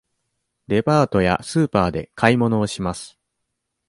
[0.67, 3.19] デパートやスーパーで買い物をします。